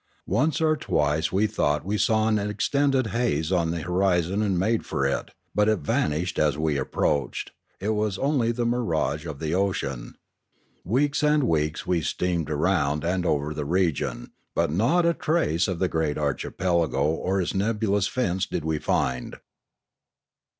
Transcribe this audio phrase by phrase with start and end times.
[0.25, 4.83] Once or twice we thought we saw an extended haze on the horizon and made
[4.83, 9.53] for it; but it vanished as we approached; it was only the mirage of the
[9.53, 10.15] ocean.
[10.83, 15.77] Weeks and weeks we steamed around and over the region, but not a trace of
[15.77, 19.35] the great archi pelago or its nebulous fence did we find.